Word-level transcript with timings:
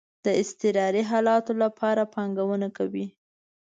د 0.25 0.27
اضطراری 0.41 1.03
حالاتو 1.11 1.51
لپاره 1.63 2.01
پانګونه 2.13 2.67
کوئ؟ 2.77 3.05